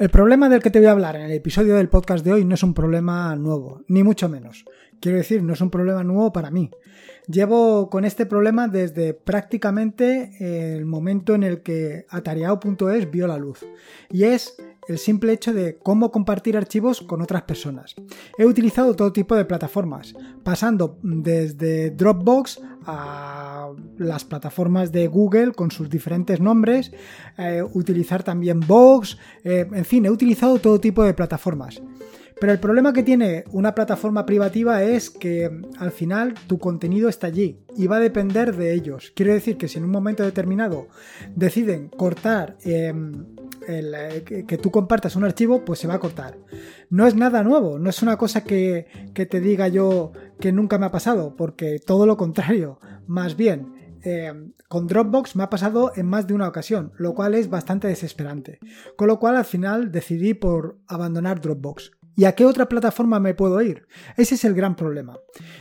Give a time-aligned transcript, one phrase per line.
[0.00, 2.42] El problema del que te voy a hablar en el episodio del podcast de hoy
[2.46, 4.64] no es un problema nuevo, ni mucho menos.
[4.98, 6.70] Quiero decir, no es un problema nuevo para mí.
[7.26, 13.66] Llevo con este problema desde prácticamente el momento en el que atareado.es vio la luz.
[14.08, 14.56] Y es
[14.90, 17.94] el simple hecho de cómo compartir archivos con otras personas.
[18.36, 25.70] He utilizado todo tipo de plataformas, pasando desde Dropbox a las plataformas de Google con
[25.70, 26.90] sus diferentes nombres,
[27.38, 31.80] eh, utilizar también Box, eh, en fin, he utilizado todo tipo de plataformas.
[32.40, 37.26] Pero el problema que tiene una plataforma privativa es que al final tu contenido está
[37.26, 39.12] allí y va a depender de ellos.
[39.14, 40.88] Quiero decir que si en un momento determinado
[41.36, 43.26] deciden cortar em,
[43.70, 46.38] eh, que, tú compartas un archivo, pues se va a cortar.
[46.88, 50.86] No es nada nuevo, no es una cosa que, te diga yo que nunca me
[50.86, 53.78] ha pasado, porque todo lo contrario, más bien.
[54.02, 57.88] Em, con Dropbox me ha pasado en más de una ocasión, lo cual es bastante
[57.88, 58.58] desesperante.
[58.96, 61.92] Con lo cual al final decidí por abandonar Dropbox.
[62.16, 63.86] ¿Y a qué otra plataforma me puedo ir?
[64.16, 65.18] Ese es el gran problema.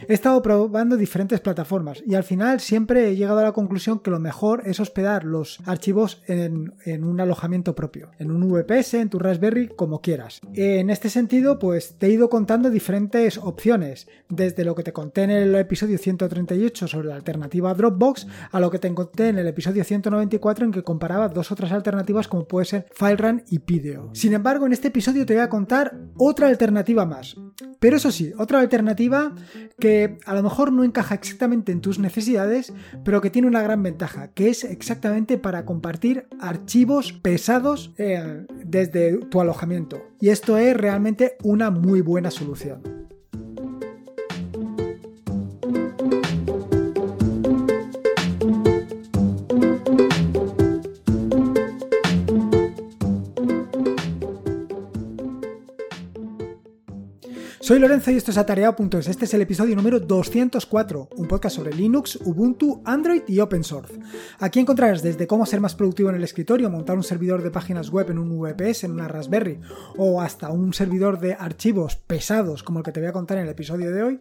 [0.08, 4.12] He estado probando diferentes plataformas y al final siempre he llegado a la conclusión que
[4.12, 9.20] lo mejor es hospedar los archivos en, un alojamiento propio, en un VPS, en tu
[9.20, 10.42] Raspberry, como quieras.
[10.54, 15.24] En este sentido, pues te he ido contando diferentes opciones, desde lo que te conté
[15.24, 19.48] en el episodio 138 sobre la alternativa Dropbox a lo que te conté en el
[19.48, 24.10] episodio 194 en que comparaba dos otras alternativas como puede ser FileRun y Pideo.
[24.14, 27.36] Sin embargo, en este episodio te voy a contar otra alternativa más.
[27.80, 29.34] Pero eso sí, otra alternativa
[29.80, 33.82] que a lo mejor no encaja exactamente en tus necesidades, pero que tiene una gran
[33.82, 40.02] ventaja, que es exactamente para compartir archivos pesados eh, desde tu alojamiento.
[40.20, 42.99] Y esto es realmente una muy buena solución.
[57.70, 59.08] Soy Lorenzo y esto es Atareado.es.
[59.08, 63.94] Este es el episodio número 204, un podcast sobre Linux, Ubuntu, Android y Open Source.
[64.40, 67.92] Aquí encontrarás desde cómo ser más productivo en el escritorio, montar un servidor de páginas
[67.92, 69.60] web en un VPS, en una Raspberry,
[69.98, 73.44] o hasta un servidor de archivos pesados como el que te voy a contar en
[73.44, 74.20] el episodio de hoy,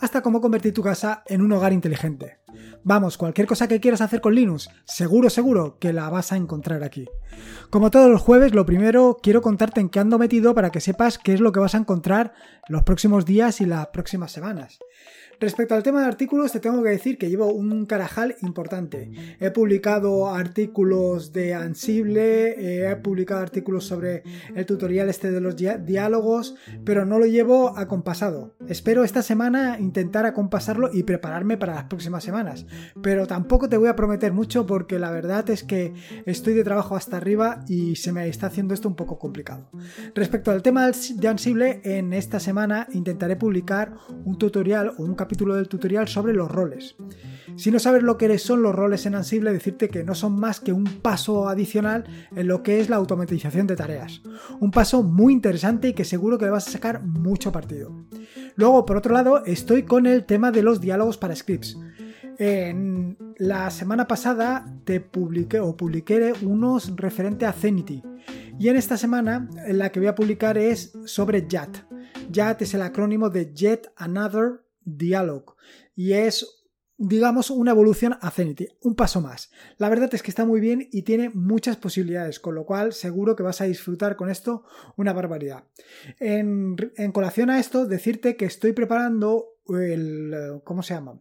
[0.00, 2.38] hasta cómo convertir tu casa en un hogar inteligente.
[2.88, 6.84] Vamos, cualquier cosa que quieras hacer con Linux, seguro, seguro que la vas a encontrar
[6.84, 7.08] aquí.
[7.68, 11.18] Como todos los jueves, lo primero quiero contarte en qué ando metido para que sepas
[11.18, 12.32] qué es lo que vas a encontrar
[12.68, 14.78] los próximos días y las próximas semanas.
[15.38, 19.10] Respecto al tema de artículos, te tengo que decir que llevo un carajal importante.
[19.38, 24.22] He publicado artículos de Ansible, eh, he publicado artículos sobre
[24.54, 26.54] el tutorial este de los diálogos,
[26.84, 28.56] pero no lo llevo acompasado.
[28.66, 32.64] Espero esta semana intentar acompasarlo y prepararme para las próximas semanas,
[33.02, 35.92] pero tampoco te voy a prometer mucho porque la verdad es que
[36.24, 39.68] estoy de trabajo hasta arriba y se me está haciendo esto un poco complicado.
[40.14, 43.92] Respecto al tema de Ansible, en esta semana intentaré publicar
[44.24, 46.94] un tutorial o un capítulo capítulo del tutorial sobre los roles.
[47.56, 50.60] Si no sabes lo que son los roles en Ansible, decirte que no son más
[50.60, 52.04] que un paso adicional
[52.36, 54.22] en lo que es la automatización de tareas.
[54.60, 58.06] Un paso muy interesante y que seguro que le vas a sacar mucho partido.
[58.54, 61.76] Luego, por otro lado, estoy con el tema de los diálogos para scripts.
[62.38, 68.00] En la semana pasada te publiqué o publiqué unos referente a Zenity.
[68.60, 71.78] Y en esta semana la que voy a publicar es sobre JAT.
[72.32, 75.56] JAT es el acrónimo de Yet Another Dialog
[75.94, 76.56] y es
[76.98, 79.50] digamos una evolución a Zenity, un paso más.
[79.76, 83.36] La verdad es que está muy bien y tiene muchas posibilidades, con lo cual seguro
[83.36, 84.64] que vas a disfrutar con esto
[84.96, 85.64] una barbaridad.
[86.18, 91.20] En, en colación a esto, decirte que estoy preparando el, ¿cómo se llama?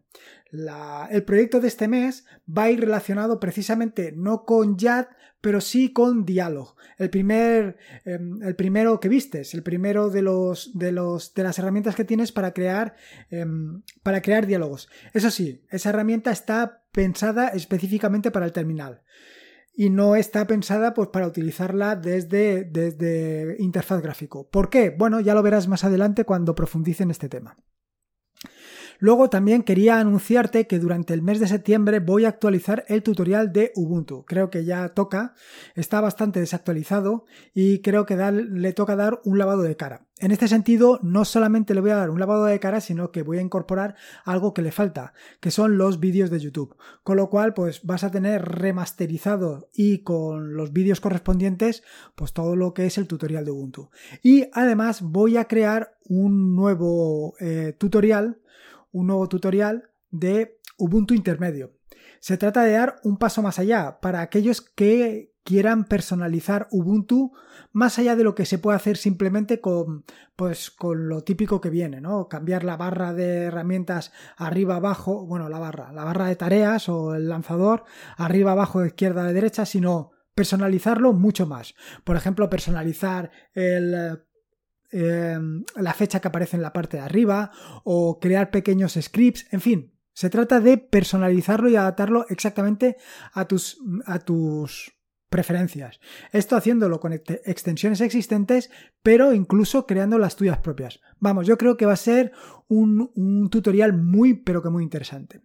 [1.12, 5.10] el proyecto de este mes va a ir relacionado precisamente no con JAT,
[5.42, 6.76] pero sí con Dialog.
[6.98, 11.60] El, primer, em, el primero que vistes, el primero de, los, de, los, de las
[11.60, 12.96] herramientas que tienes para crear,
[13.30, 14.90] em, para crear diálogos.
[15.14, 19.02] Eso sí, esa herramienta está pensada específicamente para el terminal
[19.76, 24.50] y no está pensada pues, para utilizarla desde, desde interfaz gráfico.
[24.50, 24.90] ¿Por qué?
[24.90, 27.58] Bueno, ya lo verás más adelante cuando profundice en este tema.
[29.00, 33.52] Luego también quería anunciarte que durante el mes de septiembre voy a actualizar el tutorial
[33.52, 34.26] de Ubuntu.
[34.26, 35.34] Creo que ya toca,
[35.76, 40.06] está bastante desactualizado y creo que le toca dar un lavado de cara.
[40.20, 43.22] En este sentido, no solamente le voy a dar un lavado de cara, sino que
[43.22, 46.78] voy a incorporar algo que le falta, que son los vídeos de YouTube.
[47.04, 51.84] Con lo cual, pues vas a tener remasterizado y con los vídeos correspondientes,
[52.16, 53.90] pues todo lo que es el tutorial de Ubuntu.
[54.24, 58.40] Y además voy a crear un nuevo eh, tutorial
[58.96, 61.74] un nuevo tutorial de Ubuntu intermedio.
[62.20, 67.34] Se trata de dar un paso más allá para aquellos que quieran personalizar Ubuntu
[67.74, 70.06] más allá de lo que se puede hacer simplemente con,
[70.38, 72.30] pues, con lo típico que viene, ¿no?
[72.30, 77.16] Cambiar la barra de herramientas arriba abajo, bueno, la barra, la barra de tareas o
[77.16, 77.84] el lanzador
[78.16, 81.76] arriba abajo, de izquierda a derecha, sino personalizarlo mucho más.
[82.06, 84.24] Por ejemplo, personalizar el
[84.98, 85.38] eh,
[85.76, 87.52] la fecha que aparece en la parte de arriba
[87.84, 92.96] o crear pequeños scripts, en fin, se trata de personalizarlo y adaptarlo exactamente
[93.34, 94.94] a tus, a tus
[95.30, 96.00] preferencias.
[96.32, 98.72] Esto haciéndolo con extensiones existentes,
[99.04, 101.02] pero incluso creando las tuyas propias.
[101.20, 102.32] Vamos, yo creo que va a ser
[102.70, 105.42] un tutorial muy, pero que muy interesante.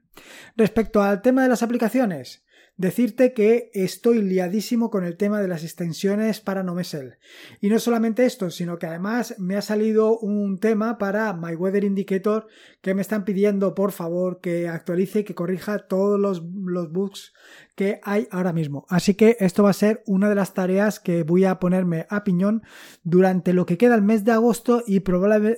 [0.54, 2.44] Respecto al tema de las aplicaciones,
[2.80, 7.18] Decirte que estoy liadísimo con el tema de las extensiones para Nomesel.
[7.60, 11.84] Y no solamente esto, sino que además me ha salido un tema para My Weather
[11.84, 12.46] Indicator
[12.80, 17.34] que me están pidiendo por favor que actualice y que corrija todos los, los bugs
[17.74, 18.86] que hay ahora mismo.
[18.88, 22.24] Así que esto va a ser una de las tareas que voy a ponerme a
[22.24, 22.62] piñón
[23.02, 25.02] durante lo que queda el mes de agosto y,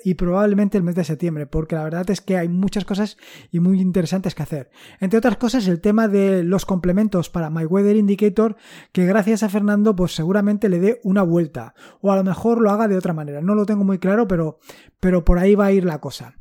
[0.04, 3.16] y probablemente el mes de septiembre, porque la verdad es que hay muchas cosas
[3.52, 4.70] y muy interesantes que hacer.
[4.98, 8.56] Entre otras cosas, el tema de los complementos para My Weather Indicator,
[8.92, 12.70] que gracias a Fernando, pues seguramente le dé una vuelta, o a lo mejor lo
[12.70, 13.40] haga de otra manera.
[13.40, 14.58] No lo tengo muy claro, pero,
[15.00, 16.36] pero por ahí va a ir la cosa.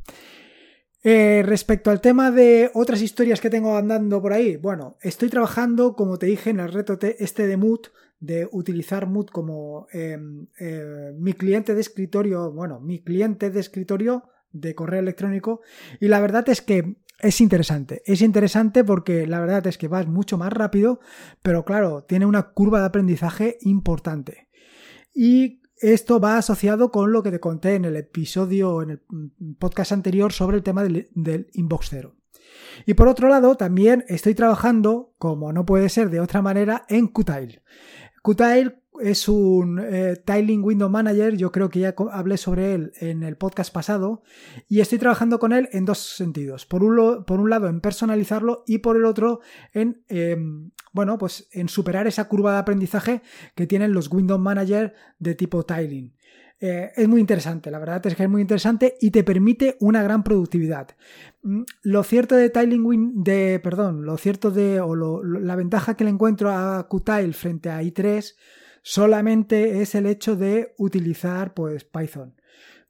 [1.03, 5.95] Eh, respecto al tema de otras historias que tengo andando por ahí, bueno, estoy trabajando,
[5.95, 7.87] como te dije, en el reto este de Mood,
[8.19, 14.29] de utilizar Mood como em, eh, mi cliente de escritorio, bueno, mi cliente de escritorio
[14.51, 15.61] de correo electrónico,
[15.99, 18.01] y la verdad es que es interesante.
[18.05, 20.99] Es interesante porque la verdad es que vas mucho más rápido,
[21.41, 24.49] pero claro, tiene una curva de aprendizaje importante.
[25.13, 29.01] Y esto va asociado con lo que te conté en el episodio, en el
[29.57, 32.15] podcast anterior sobre el tema del, inbox zero.
[32.85, 37.07] Y por otro lado, también estoy trabajando, como no puede ser de otra manera, en
[37.07, 37.63] Qtile.
[38.23, 43.23] Qtile es un eh, Tiling Window Manager, yo creo que ya hablé sobre él en
[43.23, 44.23] el podcast pasado,
[44.67, 46.65] y estoy trabajando con él en dos sentidos.
[46.65, 49.41] Por un, por un lado, en personalizarlo y por el otro,
[49.73, 53.21] en, em, bueno, pues en superar esa curva de aprendizaje
[53.55, 56.13] que tienen los Window Manager de tipo Tiling.
[56.63, 60.03] Eh, es muy interesante, la verdad es que es muy interesante y te permite una
[60.03, 60.89] gran productividad.
[61.41, 66.11] Mm, lo cierto de Tiling de, perdón, lo cierto de, o la ventaja que le
[66.11, 68.35] encuentro a Qtile frente a i3
[68.81, 72.35] solamente es el hecho de utilizar pues Python.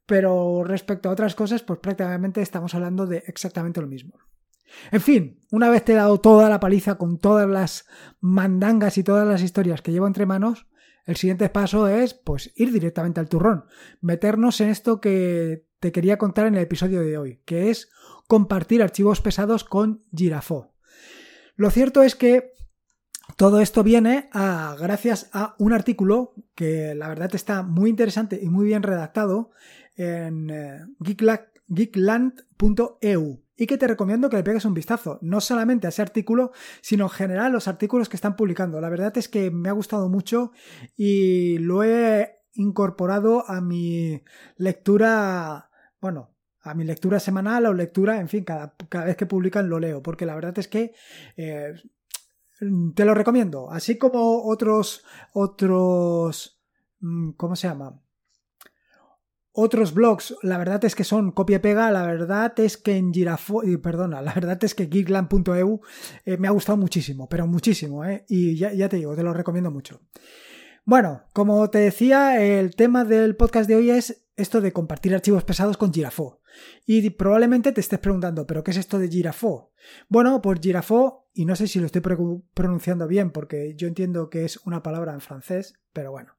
[0.06, 4.18] Pero respecto a otras cosas, pues prácticamente estamos hablando de exactamente lo mismo.
[4.90, 7.86] En fin, una vez te he dado toda la paliza con todas las
[8.20, 10.66] mandangas y todas las historias que llevo entre manos,
[11.04, 13.64] el siguiente paso es pues ir directamente al turrón,
[14.00, 17.90] meternos en esto que te quería contar en el episodio de hoy, que es
[18.28, 20.74] compartir archivos pesados con Girafo.
[21.56, 22.52] Lo cierto es que
[23.36, 28.48] todo esto viene a, gracias a un artículo que la verdad está muy interesante y
[28.48, 29.50] muy bien redactado
[29.96, 30.80] en eh,
[31.68, 36.52] geekland.eu y que te recomiendo que le pegues un vistazo, no solamente a ese artículo,
[36.80, 38.80] sino en general los artículos que están publicando.
[38.80, 40.52] La verdad es que me ha gustado mucho
[40.96, 44.22] y lo he incorporado a mi
[44.56, 45.70] lectura,
[46.00, 49.78] bueno, a mi lectura semanal o lectura, en fin, cada, cada vez que publican lo
[49.78, 50.92] leo, porque la verdad es que
[51.36, 51.74] eh,
[52.94, 56.60] te lo recomiendo, así como otros, otros,
[57.00, 58.00] mm, ¿cómo se llama?
[59.54, 64.22] Otros blogs, la verdad es que son copia-pega, la verdad es que en Girafo, perdona,
[64.22, 65.80] la verdad es que geekland.eu
[66.24, 68.24] eh, me ha gustado muchísimo, pero muchísimo, ¿eh?
[68.28, 70.00] y ya, ya te digo, te lo recomiendo mucho.
[70.84, 75.44] Bueno, como te decía, el tema del podcast de hoy es esto de compartir archivos
[75.44, 76.40] pesados con Girafo.
[76.86, 79.72] Y probablemente te estés preguntando, ¿pero qué es esto de Girafo?
[80.08, 82.02] Bueno, pues Girafo, y no sé si lo estoy
[82.54, 86.36] pronunciando bien porque yo entiendo que es una palabra en francés, pero bueno.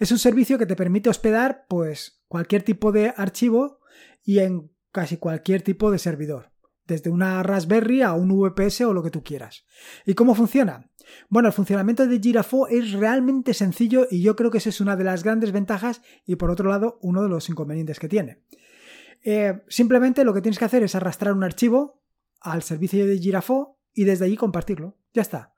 [0.00, 3.80] Es un servicio que te permite hospedar pues cualquier tipo de archivo
[4.24, 6.49] y en casi cualquier tipo de servidor,
[6.90, 9.64] desde una Raspberry a un VPS o lo que tú quieras.
[10.04, 10.90] ¿Y cómo funciona?
[11.28, 14.96] Bueno, el funcionamiento de Girafo es realmente sencillo y yo creo que esa es una
[14.96, 18.42] de las grandes ventajas y por otro lado uno de los inconvenientes que tiene.
[19.22, 22.02] Eh, simplemente lo que tienes que hacer es arrastrar un archivo
[22.40, 24.96] al servicio de Girafo y desde allí compartirlo.
[25.14, 25.54] Ya está.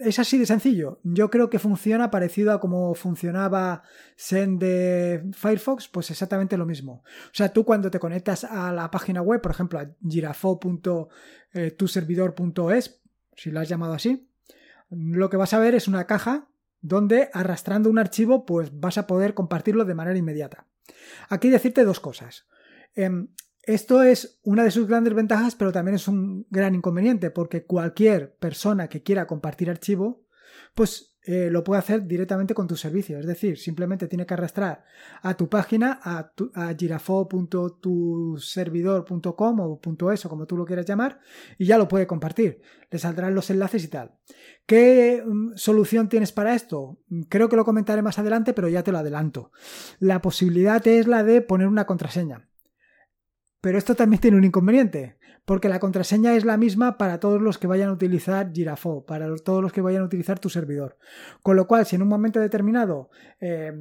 [0.00, 1.00] Es así de sencillo.
[1.02, 3.82] Yo creo que funciona parecido a como funcionaba
[4.16, 7.02] Send de Firefox, pues exactamente lo mismo.
[7.26, 13.00] O sea, tú cuando te conectas a la página web, por ejemplo, a girafo.tuservidor.es,
[13.36, 14.28] si lo has llamado así,
[14.90, 16.48] lo que vas a ver es una caja
[16.80, 20.66] donde arrastrando un archivo pues vas a poder compartirlo de manera inmediata.
[21.28, 22.46] Aquí decirte dos cosas.
[23.66, 28.36] Esto es una de sus grandes ventajas, pero también es un gran inconveniente, porque cualquier
[28.36, 30.26] persona que quiera compartir archivo,
[30.74, 33.18] pues eh, lo puede hacer directamente con tu servicio.
[33.18, 34.84] Es decir, simplemente tiene que arrastrar
[35.22, 39.80] a tu página, a, a girafo.tuservidor.com o
[40.12, 41.20] .es o como tú lo quieras llamar,
[41.56, 42.60] y ya lo puede compartir.
[42.90, 44.18] Le saldrán los enlaces y tal.
[44.66, 46.98] ¿Qué mm, solución tienes para esto?
[47.30, 49.50] Creo que lo comentaré más adelante, pero ya te lo adelanto.
[50.00, 52.50] La posibilidad es la de poner una contraseña.
[53.64, 55.16] Pero esto también tiene un inconveniente
[55.46, 59.34] porque la contraseña es la misma para todos los que vayan a utilizar Girafo, para
[59.36, 60.98] todos los que vayan a utilizar tu servidor.
[61.42, 63.08] Con lo cual, si en un momento determinado
[63.40, 63.72] eh,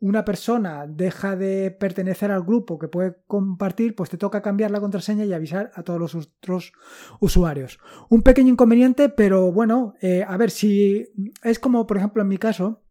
[0.00, 4.80] una persona deja de pertenecer al grupo que puede compartir, pues te toca cambiar la
[4.80, 6.72] contraseña y avisar a todos los otros
[7.20, 7.78] usuarios.
[8.08, 11.12] Un pequeño inconveniente, pero bueno, eh, a ver si
[11.44, 12.82] es como, por ejemplo, en mi caso,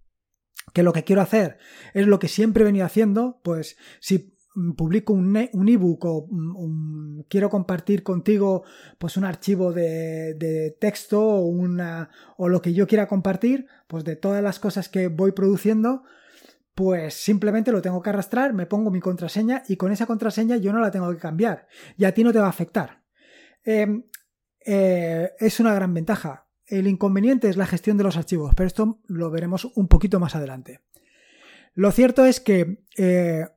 [0.74, 1.58] que lo que quiero hacer
[1.94, 4.37] es lo que siempre he venido haciendo, pues si
[4.76, 8.64] publico un, ebook o mm, quiero compartir contigo
[8.98, 14.16] pues un archivo de, texto o, una, o lo que yo quiera compartir, pues de
[14.16, 16.04] todas las cosas que voy produciendo,
[16.74, 20.74] pues simplemente lo tengo que arrastrar, me pongo mi contraseña y con esa contraseña yo
[20.74, 23.04] no la tengo que cambiar y a ti no te va a afectar.
[23.64, 24.06] Em,
[24.66, 26.48] eh, es una gran ventaja.
[26.66, 30.36] El inconveniente es la gestión de los archivos, pero esto lo veremos un poquito más
[30.36, 30.82] adelante.
[31.74, 33.57] Lo cierto es que eh, Mm,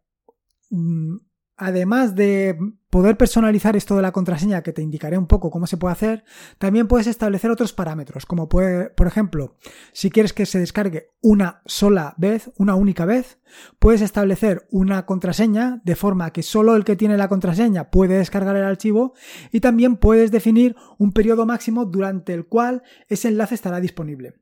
[1.61, 2.57] además de
[2.89, 6.25] poder personalizar esto de la contraseña, que te indicaré un poco cómo se puede hacer,
[6.59, 9.57] también puedes establecer otros parámetros, como puede, por ejemplo,
[9.93, 13.39] si quieres que se descargue una sola vez, una única vez,
[13.79, 18.57] puedes establecer una contraseña de forma que solo el que tiene la contraseña puede descargar
[18.57, 19.15] el archivo
[19.53, 24.35] y también puedes definir un periodo máximo durante el cual ese enlace estará disponible.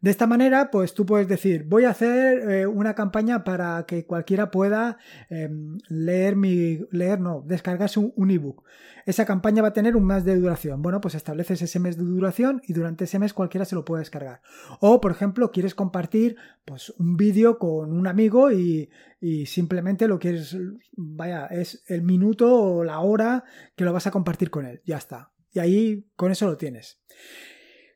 [0.00, 4.04] De esta manera, pues tú puedes decir, voy a hacer eh, una campaña para que
[4.04, 4.98] cualquiera pueda
[5.30, 8.64] em, leer mi, leer, no, descargarse un, ebook.
[9.06, 10.82] Esa campaña va a tener un mes de duración.
[10.82, 14.00] Bueno, pues estableces ese mes de duración y durante ese mes cualquiera se lo puede
[14.00, 14.42] descargar.
[14.80, 20.18] O, por ejemplo, quieres compartir pues un vídeo con un amigo y, y simplemente lo
[20.18, 20.56] quieres,
[20.96, 24.82] vaya, es el minuto o la hora que lo vas a compartir con él.
[24.84, 25.30] Ya está.
[25.54, 27.00] Y ahí con eso lo tienes.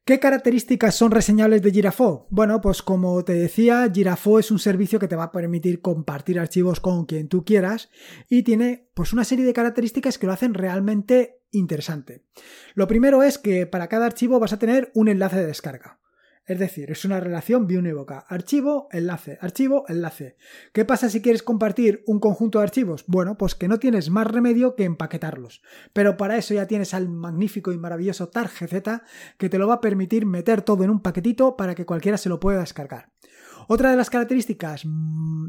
[0.09, 2.27] ¿Qué características son reseñables de Girafo?
[2.31, 6.41] Bueno, pues como te decía, Girafo es un servicio que te va a permitir compartir
[6.41, 7.91] archivos con quien tú quieras
[8.27, 12.25] y tiene pues una serie de características que lo hacen realmente interesante.
[12.73, 16.01] Lo primero es que para cada archivo vas a tener un enlace de descarga.
[16.49, 18.25] Es decir, es una relación biunívoca.
[18.27, 20.39] Archivo, enlace, archivo, enlace.
[20.73, 23.05] ¿Qué pasa si quieres compartir un conjunto de archivos?
[23.07, 25.61] Bueno, pues que no tienes más remedio que empaquetarlos.
[25.93, 29.03] Pero para eso ya tienes al magnífico y maravilloso TarGZ
[29.37, 32.31] que te lo va a permitir meter todo en un paquetito para que cualquiera se
[32.31, 33.13] lo pueda descargar.
[33.69, 35.49] Otra de las características mm,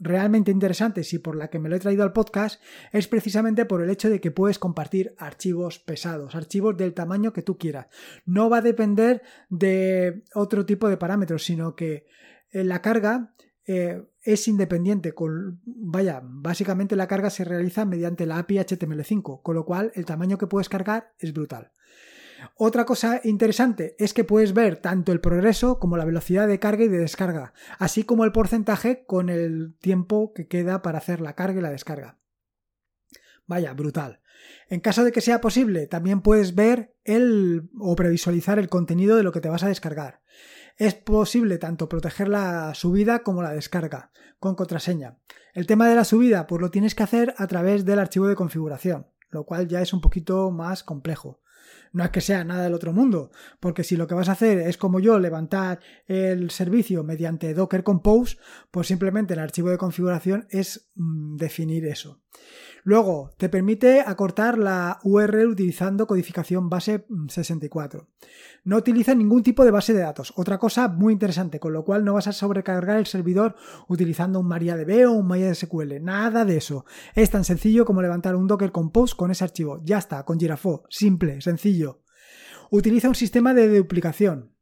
[0.00, 2.60] realmente interesantes y por la que me lo he traído al podcast
[2.92, 7.42] es precisamente por el hecho de que puedes compartir archivos pesados, archivos del tamaño que
[7.42, 7.86] tú quieras.
[8.24, 12.06] No va a depender de otro tipo de parámetros, sino que
[12.50, 13.34] eh, la carga
[13.66, 15.12] eh, es independiente.
[15.12, 20.06] Con, vaya, básicamente la carga se realiza mediante la API HTML5, con lo cual el
[20.06, 21.72] tamaño que puedes cargar es brutal.
[22.62, 26.84] Otra cosa interesante es que puedes ver tanto el progreso como la velocidad de carga
[26.84, 31.34] y de descarga, así como el porcentaje con el tiempo que queda para hacer la
[31.34, 32.18] carga y la descarga.
[33.46, 34.20] Vaya, brutal.
[34.68, 39.22] En caso de que sea posible, también puedes ver el o previsualizar el contenido de
[39.22, 40.20] lo que te vas a descargar.
[40.76, 45.16] Es posible tanto proteger la subida como la descarga con contraseña.
[45.54, 48.36] El tema de la subida, pues lo tienes que hacer a través del archivo de
[48.36, 51.39] configuración, lo cual ya es un poquito más complejo.
[51.92, 54.58] No es que sea nada del otro mundo, porque si lo que vas a hacer
[54.58, 58.36] es como yo levantar el servicio mediante Docker Compose,
[58.70, 62.20] pues simplemente el archivo de configuración es mm, definir eso.
[62.82, 68.02] Luego, te permite acortar la URL utilizando codificación base 64.
[68.02, 68.06] Mm,
[68.64, 70.32] no utiliza ningún tipo de base de datos.
[70.36, 73.54] Otra cosa muy interesante, con lo cual no vas a sobrecargar el servidor
[73.88, 76.02] utilizando un MariaDB o un MariaSQL.
[76.02, 76.84] Nada de eso.
[77.14, 79.80] Es tan sencillo como levantar un Docker Compose con ese archivo.
[79.84, 80.84] Ya está, con Girafo.
[80.88, 82.02] Simple, sencillo.
[82.70, 84.52] Utiliza un sistema de duplicación.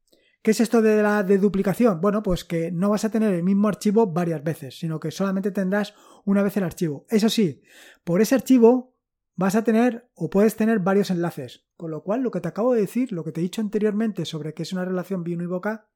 [0.49, 2.01] ¿Qué es esto de la deduplicación?
[2.01, 5.51] Bueno, pues que no vas a tener el mismo archivo varias veces, sino que solamente
[5.51, 5.93] tendrás
[6.25, 7.05] una vez el archivo.
[7.11, 7.61] Eso sí,
[8.03, 8.97] por ese archivo
[9.37, 11.67] vas a tener o puedes tener varios enlaces.
[11.77, 14.25] Con lo cual, lo que te acabo de decir, lo que te he dicho anteriormente
[14.25, 15.91] sobre que es una relación biunívoca,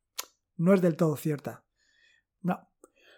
[0.59, 1.65] no es del todo cierta.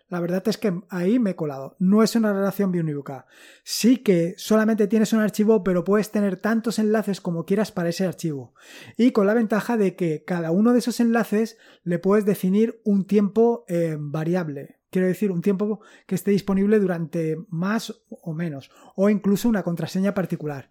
[0.08, 1.76] La verdad es que ahí me he colado.
[1.78, 3.26] No es una relación biunívoca.
[3.62, 8.06] Sí que solamente tienes un archivo, pero puedes tener tantos enlaces como quieras para ese
[8.06, 8.54] archivo.
[8.96, 13.06] Y con la ventaja de que cada uno de esos enlaces le puedes definir un
[13.06, 14.80] tiempo eh, variable.
[14.90, 20.14] Quiero decir, un tiempo que esté disponible durante más o menos, o incluso una contraseña
[20.14, 20.70] particular.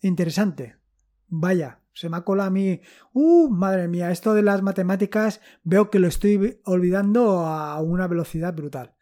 [0.00, 0.81] Interesante.
[1.34, 2.82] Vaya, se me ha colado a mí,
[3.14, 8.52] uh, madre mía, esto de las matemáticas veo que lo estoy olvidando a una velocidad
[8.52, 8.94] brutal.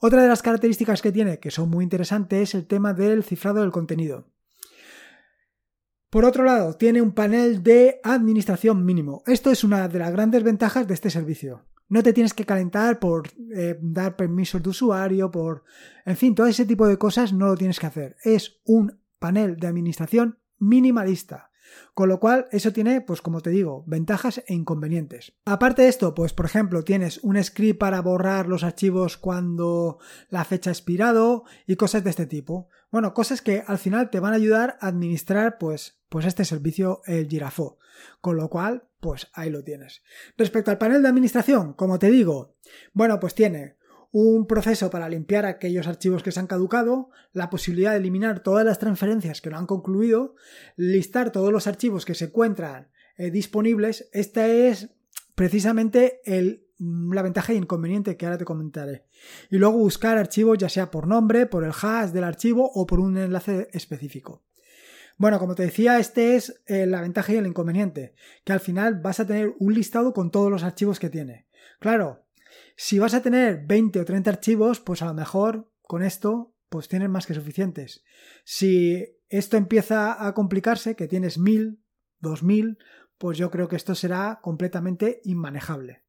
[0.00, 3.62] Otra de las características que tiene, que son muy interesantes, es el tema del cifrado
[3.62, 4.28] del contenido.
[6.08, 9.24] Por otro lado, tiene un panel de administración mínimo.
[9.26, 11.64] Esto es una de las grandes ventajas de este servicio.
[11.88, 15.64] No te tienes que calentar por eh, dar permisos de usuario, por...
[16.04, 18.16] En fin, todo ese tipo de cosas no lo tienes que hacer.
[18.22, 21.50] Es un panel de administración minimalista.
[21.94, 25.34] Con lo cual, eso tiene, pues como te digo, ventajas e inconvenientes.
[25.44, 29.98] Aparte de esto, pues por ejemplo, tienes un script para borrar los archivos cuando
[30.28, 32.68] la fecha ha expirado y cosas de este tipo.
[32.90, 37.00] Bueno, cosas que al final te van a ayudar a administrar, pues, pues este servicio,
[37.06, 37.78] el Girafo.
[38.20, 40.02] Con lo cual, pues ahí lo tienes.
[40.36, 42.56] Respecto al panel de administración, como te digo,
[42.92, 43.76] bueno, pues tiene
[44.12, 48.64] un proceso para limpiar aquellos archivos que se han caducado, la posibilidad de eliminar todas
[48.64, 50.36] las transferencias que no han concluido,
[50.76, 54.08] listar todos los archivos que se encuentran eh, disponibles.
[54.12, 54.90] Esta es
[55.34, 59.06] precisamente el, la ventaja y inconveniente que ahora te comentaré.
[59.50, 63.00] Y luego buscar archivos ya sea por nombre, por el hash del archivo o por
[63.00, 64.42] un enlace específico.
[65.16, 68.14] Bueno, como te decía, este es eh, la ventaja y el inconveniente,
[68.44, 71.46] que al final vas a tener un listado con todos los archivos que tiene.
[71.78, 72.21] Claro,
[72.82, 76.88] si vas a tener 20 o 30 archivos, pues a lo mejor con esto pues
[76.88, 78.02] tienes más que suficientes.
[78.42, 81.80] Si esto empieza a complicarse, que tienes 1000,
[82.18, 82.78] 2000,
[83.18, 86.02] pues yo creo que esto será completamente inmanejable.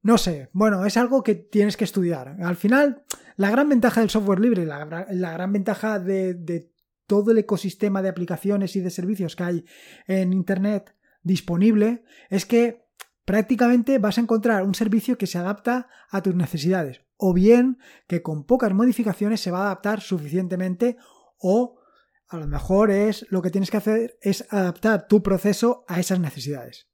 [0.00, 2.38] No sé, bueno, es algo que tienes que estudiar.
[2.40, 3.04] Al final,
[3.36, 6.72] la gran ventaja del software libre, la, la gran ventaja de, de
[7.06, 9.64] todo el ecosistema de aplicaciones y de servicios que hay
[10.06, 12.88] en Internet disponible es que
[13.30, 18.22] prácticamente vas a encontrar un servicio que se adapta a tus necesidades o bien que
[18.22, 20.96] con pocas modificaciones se va a adaptar suficientemente
[21.38, 21.78] o
[22.26, 26.18] a lo mejor es lo que tienes que hacer es adaptar tu proceso a esas
[26.18, 26.88] necesidades.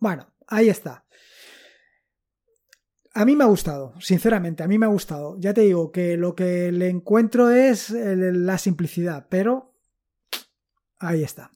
[0.00, 1.04] Bueno, ahí está.
[3.12, 5.36] A mí me ha gustado, sinceramente, a mí me ha gustado.
[5.38, 9.73] Ya te digo que lo que le encuentro es la simplicidad, pero
[10.98, 11.50] ahí está.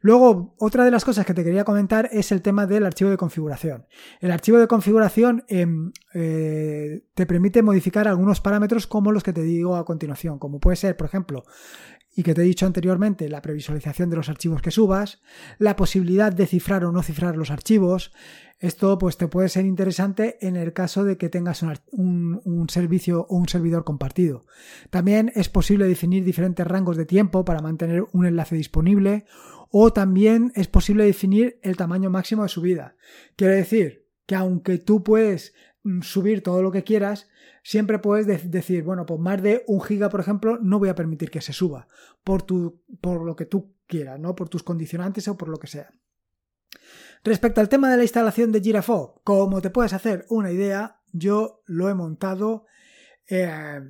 [0.00, 3.16] Luego, otra de las cosas que te quería comentar es el tema del archivo de
[3.16, 3.86] configuración.
[4.20, 9.42] El archivo de configuración em, eh, te permite modificar algunos parámetros como los que te
[9.42, 11.44] digo a continuación, como puede ser, por ejemplo,
[12.18, 15.20] y que te he dicho anteriormente, la previsualización de los archivos que subas,
[15.58, 18.10] la posibilidad de cifrar o no cifrar los archivos.
[18.58, 23.24] Esto pues te puede ser interesante en el caso de que tengas un, un, servicio
[23.28, 24.46] o un servidor compartido.
[24.90, 29.24] También es posible definir diferentes rangos de tiempo para mantener un enlace disponible
[29.70, 32.96] o también es posible definir el tamaño máximo de subida.
[33.36, 35.54] Quiere decir que aunque tú puedes
[35.84, 37.28] mm, subir todo lo que quieras,
[37.68, 41.30] siempre puedes decir, bueno, pues más de un giga, por ejemplo, no voy a permitir
[41.30, 41.86] que se suba
[42.24, 44.34] por, tu, por lo que tú quieras, ¿no?
[44.34, 45.92] Por tus condicionantes o por lo que sea.
[47.22, 51.62] Respecto al tema de la instalación de Girafo, como te puedes hacer una idea, yo
[51.66, 52.64] lo he montado
[53.28, 53.82] eh,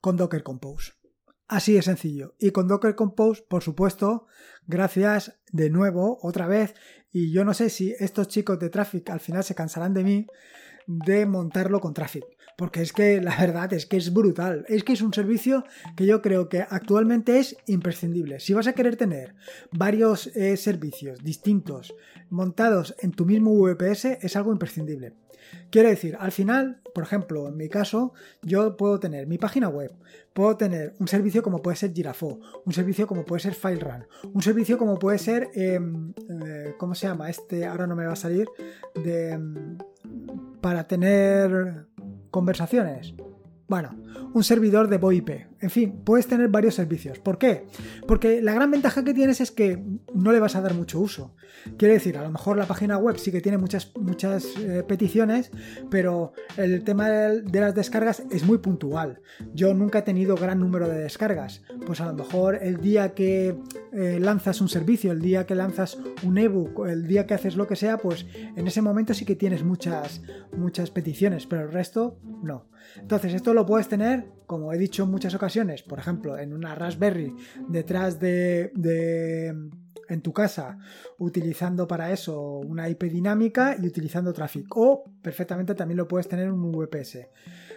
[0.00, 0.94] con Docker Compose.
[1.46, 2.34] Así de sencillo.
[2.40, 4.26] Y con Docker Compose, por supuesto,
[4.66, 6.74] gracias de nuevo, otra vez.
[7.12, 10.26] Y yo no sé si estos chicos de Traffic al final se cansarán de mí
[10.86, 12.24] de montarlo con Traffic.
[12.56, 14.64] Porque es que la verdad es que es brutal.
[14.68, 18.40] Es que es un servicio que yo creo que actualmente es imprescindible.
[18.40, 19.34] Si vas a querer tener
[19.72, 21.94] varios eh, servicios distintos
[22.30, 25.12] montados en tu mismo VPS, es algo imprescindible.
[25.70, 29.92] Quiero decir, al final, por ejemplo, en mi caso, yo puedo tener mi página web,
[30.32, 34.42] puedo tener un servicio como puede ser Girafo, un servicio como puede ser FileRun, un
[34.42, 36.12] servicio como puede ser, em,
[36.44, 37.28] eh, ¿cómo se llama?
[37.30, 38.48] Este, ahora no me va a salir,
[38.94, 39.78] de, em,
[40.66, 41.86] para tener
[42.32, 43.14] conversaciones.
[43.68, 43.94] Bueno,
[44.36, 45.30] un servidor de VoIP.
[45.60, 47.18] En fin, puedes tener varios servicios.
[47.18, 47.64] ¿Por qué?
[48.06, 51.34] Porque la gran ventaja que tienes es que no le vas a dar mucho uso.
[51.78, 55.50] Quiere decir, a lo mejor la página web sí que tiene muchas, muchas eh, peticiones,
[55.90, 59.22] pero el tema de las descargas es muy puntual.
[59.54, 61.62] Yo nunca he tenido gran número de descargas.
[61.86, 63.58] Pues a lo mejor el día que
[63.94, 67.66] eh, lanzas un servicio, el día que lanzas un ebook, el día que haces lo
[67.66, 70.20] que sea, pues en ese momento sí que tienes muchas,
[70.54, 72.66] muchas peticiones, pero el resto no.
[73.00, 76.74] Entonces, esto lo puedes tener, como he dicho en muchas ocasiones, por ejemplo, en una
[76.74, 77.34] Raspberry
[77.68, 78.70] detrás de,
[80.08, 80.78] en tu casa
[81.18, 84.66] utilizando para eso una IP dinámica y utilizando Traffic.
[84.76, 87.28] O perfectamente también lo puedes tener en un VPS.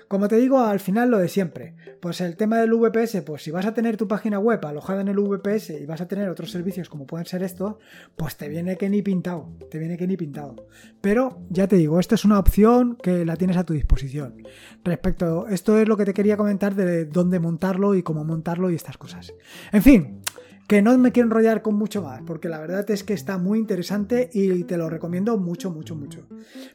[0.09, 1.75] Como te digo, al final lo de siempre.
[2.01, 5.07] Pues el tema del VPS, pues si vas a tener tu página web alojada en
[5.07, 7.75] el VPS y vas a tener otros servicios como pueden ser estos,
[8.15, 9.49] pues te viene que ni pintado.
[9.69, 10.65] Te viene que ni pintado.
[10.99, 14.47] Pero ya te digo, esta es una opción que la tienes a tu disposición.
[14.83, 18.75] Respecto, esto es lo que te quería comentar de dónde montarlo y cómo montarlo y
[18.75, 19.31] estas cosas.
[19.71, 20.18] En fin,
[20.69, 23.57] Que no me quiero enrollar con mucho más, porque la verdad es que está muy
[23.57, 26.27] interesante y te lo recomiendo mucho, mucho, mucho.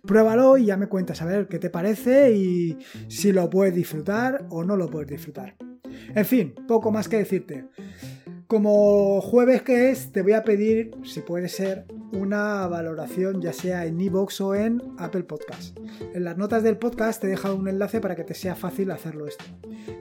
[0.03, 2.77] Pruébalo y ya me cuentas a ver qué te parece y
[3.07, 5.55] si lo puedes disfrutar o no lo puedes disfrutar.
[6.13, 7.67] En fin, poco más que decirte.
[8.49, 13.87] Como jueves que es, te voy a pedir, si puede ser, una valoración ya sea
[13.87, 15.79] en iVoox o en Apple Podcast.
[16.15, 18.91] En las notas del podcast te he dejado un enlace para que te sea fácil
[18.91, 19.45] hacerlo esto.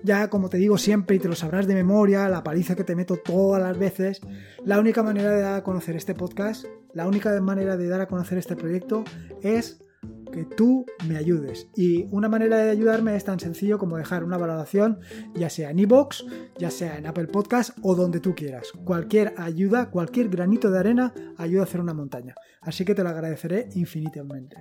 [0.03, 2.95] Ya como te digo siempre y te lo sabrás de memoria, la paliza que te
[2.95, 4.21] meto todas las veces,
[4.63, 8.07] la única manera de dar a conocer este podcast, la única manera de dar a
[8.07, 9.03] conocer este proyecto
[9.41, 9.82] es
[10.33, 11.69] que tú me ayudes.
[11.75, 14.99] Y una manera de ayudarme es tan sencillo como dejar una valoración,
[15.35, 16.25] ya sea en iBox,
[16.57, 18.71] ya sea en Apple Podcast o donde tú quieras.
[18.83, 22.35] Cualquier ayuda, cualquier granito de arena ayuda a hacer una montaña.
[22.65, 24.57] Así que te lo agradeceré infinitamente.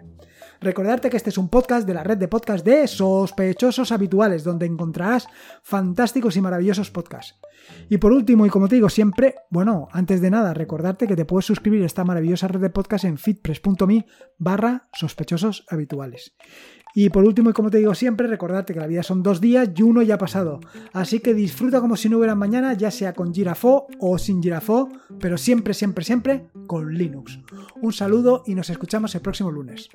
[0.61, 4.67] Recordarte que este es un podcast de la red de podcast de sospechosos habituales, donde
[4.67, 5.29] encontrarás
[5.63, 7.39] fantásticos y maravillosos podcasts.
[7.89, 11.25] Y por último, y como te digo siempre, bueno, antes de nada, recordarte que te
[11.25, 14.07] puedes suscribir a esta maravillosa red de podcast en fitpress.me
[14.39, 16.35] barra sospechosos habituales.
[16.95, 19.71] Y por último, y como te digo siempre, recordarte que la vida son dos días
[19.75, 20.61] y uno ya ha pasado.
[20.93, 24.89] Así que disfruta como si no hubiera mañana, ya sea con Girafo o sin Girafo,
[25.19, 27.39] pero siempre, siempre, siempre con Linux.
[27.81, 29.89] Un saludo y nos escuchamos el próximo lunes.